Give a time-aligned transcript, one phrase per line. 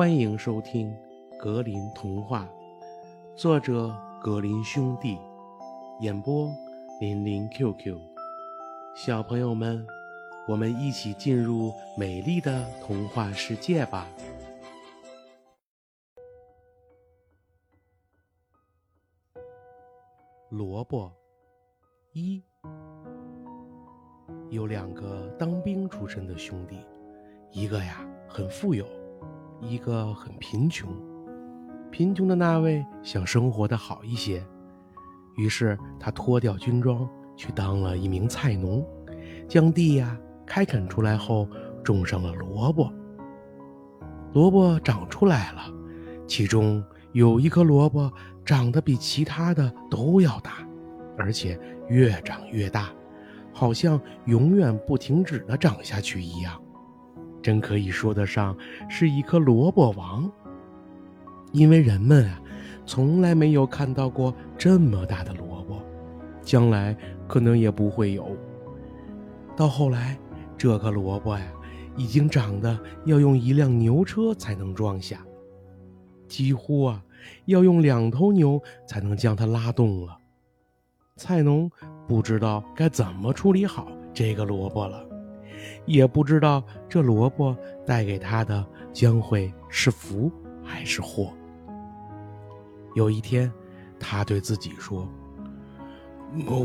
[0.00, 0.90] 欢迎收听
[1.36, 2.48] 《格林童话》，
[3.36, 5.18] 作者格林兄弟，
[6.00, 6.50] 演播
[7.02, 7.98] 林林 QQ。
[8.96, 9.86] 小朋友们，
[10.48, 14.08] 我们一起进入美丽的童话世界吧！
[20.48, 21.12] 萝卜
[22.14, 22.42] 一
[24.48, 26.78] 有两个当兵出身的兄弟，
[27.50, 28.86] 一个呀很富有。
[29.60, 30.88] 一个很贫穷，
[31.90, 34.44] 贫穷的那位想生活的好一些，
[35.36, 38.84] 于是他脱掉军装去当了一名菜农，
[39.46, 41.46] 将地呀开垦出来后
[41.84, 42.92] 种上了萝卜。
[44.32, 45.62] 萝卜长出来了，
[46.26, 46.82] 其中
[47.12, 48.10] 有一颗萝卜
[48.44, 50.66] 长得比其他的都要大，
[51.18, 52.90] 而且越长越大，
[53.52, 56.60] 好像永远不停止的长下去一样。
[57.42, 58.56] 真可以说得上
[58.88, 60.30] 是一颗萝卜王，
[61.52, 62.40] 因为人们啊，
[62.86, 65.80] 从来没有看到过这么大的萝卜，
[66.42, 68.36] 将来可能也不会有。
[69.56, 70.18] 到后来，
[70.56, 71.46] 这颗萝卜呀，
[71.96, 75.20] 已经长得要用一辆牛车才能装下，
[76.28, 77.02] 几乎啊，
[77.46, 80.16] 要用两头牛才能将它拉动了。
[81.16, 81.70] 菜农
[82.08, 85.09] 不知道该怎么处理好这个萝卜了。
[85.86, 90.30] 也不知道这萝卜带给他的将会是福
[90.62, 91.32] 还是祸。
[92.94, 93.50] 有一天，
[93.98, 95.08] 他对自己说：“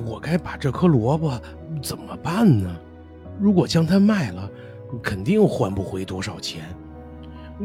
[0.06, 1.40] 我该把这颗萝卜
[1.82, 2.76] 怎么办呢？
[3.40, 4.50] 如果将它卖了，
[5.04, 6.64] 肯定换不回多少钱。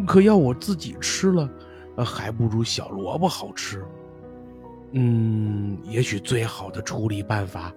[0.06, 1.48] 可要我自己吃了，
[1.96, 3.84] 还不如小萝卜好吃。
[4.92, 7.72] 嗯，也许最好的处理办法，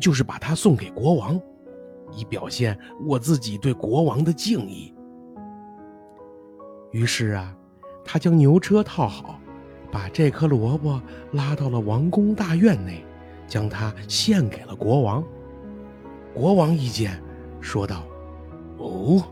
[0.00, 1.40] 就是把它送给国王。”
[2.12, 4.94] 以表现我自己对国王的敬意。
[6.92, 7.54] 于是啊，
[8.04, 9.38] 他将牛车套好，
[9.92, 11.00] 把这颗萝卜
[11.32, 13.04] 拉到了王宫大院内，
[13.46, 15.22] 将它献给了国王。
[16.34, 17.22] 国王一见，
[17.60, 18.06] 说道
[18.78, 19.22] ：“哦，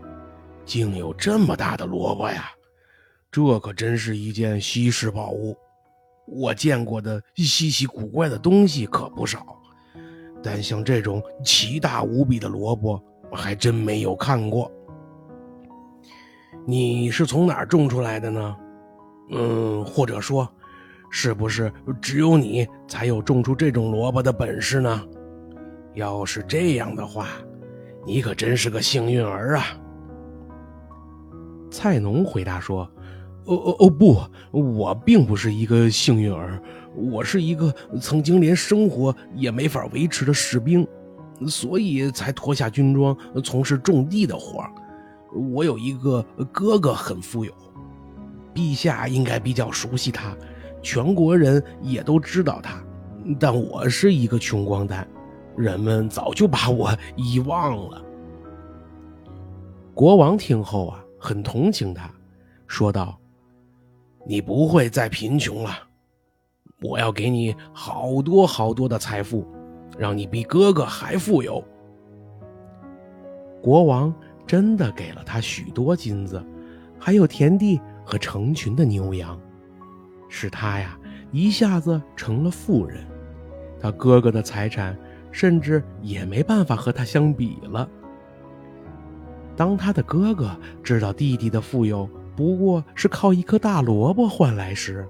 [0.65, 2.51] 竟有这么大的萝卜呀！
[3.31, 5.55] 这可真是一件稀世宝物。
[6.27, 9.57] 我见过的稀奇古怪的东西可不少。”
[10.49, 12.97] 但像这种奇大无比的萝卜，
[13.29, 14.71] 我还真没有看过。
[16.65, 18.55] 你是从哪儿种出来的呢？
[19.31, 20.47] 嗯，或者说，
[21.09, 21.69] 是不是
[22.01, 25.03] 只有你才有种出这种萝卜的本事呢？
[25.95, 27.27] 要是这样的话，
[28.05, 29.65] 你可真是个幸运儿啊！
[31.69, 32.89] 菜农回答说
[33.47, 34.21] ：“哦哦哦，不，
[34.51, 36.61] 我并不是一个幸运儿。”
[36.97, 37.71] 我是一个
[38.01, 40.87] 曾经连生活也没法维持的士兵，
[41.45, 44.65] 所以才脱下军装从事种地的活
[45.53, 47.53] 我有一个哥哥很富有，
[48.51, 50.35] 陛下应该比较熟悉他，
[50.81, 52.83] 全国人也都知道他。
[53.39, 55.07] 但我是一个穷光蛋，
[55.55, 58.01] 人们早就把我遗忘了。
[59.93, 62.11] 国王听后啊，很同情他，
[62.65, 63.19] 说道
[64.27, 65.71] ：“你不会再贫穷了。”
[66.83, 69.43] 我要给你好多好多的财富，
[69.97, 71.63] 让你比哥哥还富有。
[73.63, 74.13] 国王
[74.45, 76.45] 真的给了他许多金子，
[76.99, 79.39] 还有田地和成群的牛羊，
[80.29, 80.95] 使他呀
[81.31, 83.03] 一下子成了富人。
[83.79, 84.95] 他哥哥的财产
[85.31, 87.89] 甚至也没办法和他相比了。
[89.55, 92.07] 当他的哥哥知道弟弟的富有
[92.37, 95.05] 不过是靠一颗大萝卜换来时，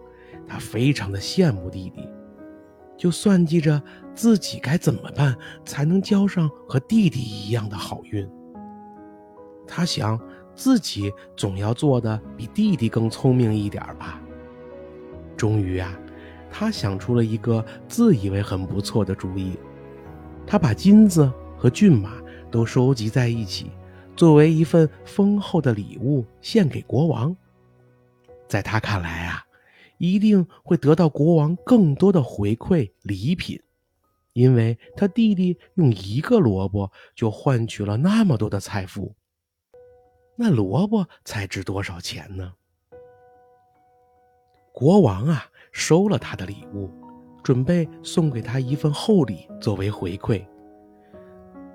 [0.48, 2.08] 他非常的羡慕弟弟，
[2.98, 3.80] 就算计着
[4.16, 8.26] 自己该怎么办才能交上和弟弟一样的好运。
[9.68, 10.18] 他想
[10.56, 14.22] 自己总要做的比弟弟更聪明一点吧。
[15.36, 16.00] 终于啊，
[16.50, 19.60] 他想出了一个自以为很不错的主意。
[20.48, 22.14] 他把金子和骏马
[22.50, 23.70] 都收集在一起，
[24.18, 27.34] 作为一份丰厚的礼物献给国王。
[28.50, 29.46] 在他看来啊。
[30.00, 33.60] 一定会得到国王更多的回馈礼品，
[34.34, 39.16] 因为他弟弟用一个萝卜就换取了那么多的财富。
[40.36, 42.54] 那萝卜才值多少钱呢？
[44.72, 46.92] 国王啊，收了他的礼物，
[47.42, 50.46] 准备送给他一份厚礼作为回馈。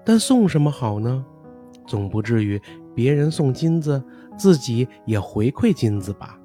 [0.05, 1.27] 但送什么好呢？
[1.87, 2.61] 总不至于
[2.95, 4.03] 别人送金子，
[4.37, 6.39] 自己也回馈金子吧？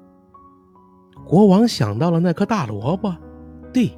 [1.26, 3.14] 国王想到了那颗大萝卜，
[3.72, 3.90] 对，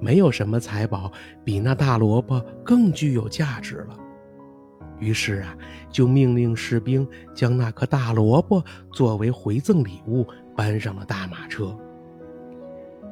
[0.00, 1.10] 没有什么财宝
[1.44, 3.96] 比那大萝卜更具有价值了。
[4.98, 5.56] 于是啊，
[5.90, 8.62] 就命令士兵将那颗大萝卜
[8.92, 11.74] 作为回赠礼物搬上了大马车。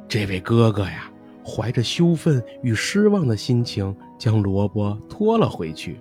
[0.06, 1.10] 这位哥哥呀，
[1.44, 5.98] 怀着羞愤与失望的心情，将萝卜拖了回去。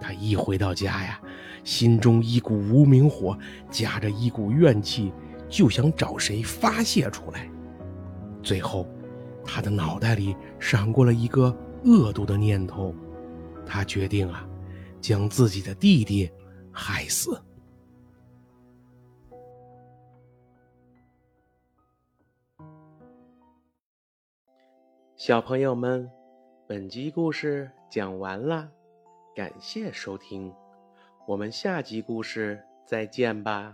[0.00, 1.20] 他一回到家呀，
[1.64, 3.38] 心中一股无名火，
[3.70, 5.12] 夹着一股怨气，
[5.48, 7.50] 就想找谁发泄出来。
[8.42, 8.88] 最后，
[9.44, 12.94] 他的脑袋里闪过了一个恶毒的念头，
[13.66, 14.44] 他决定啊。
[15.00, 16.28] 将自己的弟弟
[16.72, 17.40] 害死。
[25.14, 26.10] 小朋友们，
[26.66, 28.68] 本集故事讲完了，
[29.38, 30.52] 感谢收听，
[31.24, 33.72] 我们下集故事再见吧。